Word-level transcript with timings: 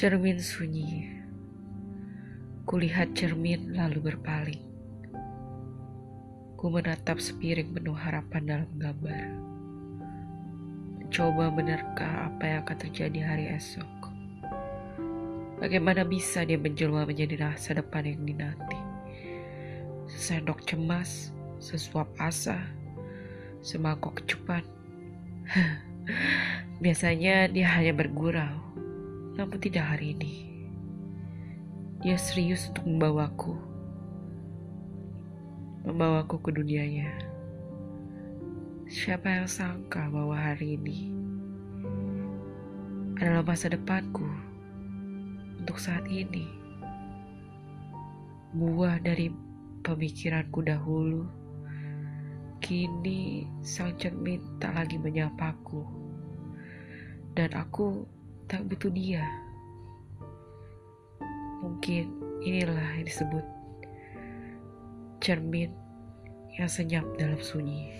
Cermin 0.00 0.40
sunyi. 0.40 1.12
Kulihat 2.64 3.12
cermin 3.12 3.76
lalu 3.76 4.08
berpaling. 4.08 4.64
Ku 6.56 6.72
menatap 6.72 7.20
sepiring 7.20 7.76
penuh 7.76 7.92
harapan 7.92 8.42
dalam 8.48 8.70
gambar. 8.80 9.24
Coba 11.12 11.52
menerka 11.52 12.32
apa 12.32 12.42
yang 12.48 12.58
akan 12.64 12.78
terjadi 12.80 13.20
hari 13.28 13.52
esok. 13.52 13.92
Bagaimana 15.60 16.08
bisa 16.08 16.48
dia 16.48 16.56
menjelma 16.56 17.04
menjadi 17.04 17.36
masa 17.36 17.76
depan 17.76 18.08
yang 18.08 18.24
dinanti. 18.24 18.80
Sesendok 20.08 20.64
cemas, 20.64 21.28
sesuap 21.60 22.08
asa, 22.16 22.56
semangkok 23.60 24.24
kecupan. 24.24 24.64
Biasanya 26.80 27.52
dia 27.52 27.68
hanya 27.68 27.92
bergurau, 27.92 28.79
namun 29.34 29.58
tidak 29.62 29.96
hari 29.96 30.16
ini. 30.16 30.34
Dia 32.00 32.16
serius 32.16 32.72
untuk 32.72 32.88
membawaku, 32.88 33.54
membawaku 35.84 36.40
ke 36.40 36.50
dunianya. 36.56 37.12
Siapa 38.90 39.28
yang 39.28 39.46
sangka 39.46 40.08
bahwa 40.08 40.34
hari 40.34 40.80
ini 40.80 41.12
adalah 43.20 43.44
masa 43.44 43.68
depanku 43.68 44.24
untuk 45.60 45.76
saat 45.76 46.08
ini. 46.08 46.48
Buah 48.56 48.96
dari 48.98 49.28
pemikiranku 49.84 50.64
dahulu, 50.64 51.28
kini 52.64 53.44
sang 53.60 53.92
cermin 54.00 54.40
tak 54.56 54.72
lagi 54.72 54.96
menyapaku, 54.96 55.84
dan 57.36 57.52
aku 57.54 58.08
tak 58.50 58.66
butuh 58.66 58.90
dia. 58.90 59.22
Mungkin 61.62 62.10
inilah 62.42 62.98
yang 62.98 63.06
disebut 63.06 63.46
cermin 65.22 65.70
yang 66.58 66.66
senyap 66.66 67.06
dalam 67.14 67.38
sunyi. 67.38 67.94